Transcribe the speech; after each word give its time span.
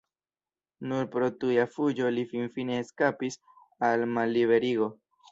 Nur 0.91 1.09
pro 1.15 1.25
tuja 1.43 1.65
fuĝo 1.75 2.09
li 2.15 2.23
finfine 2.31 2.77
eskapis 2.85 3.37
al 3.89 4.07
malliberigo. 4.15 4.89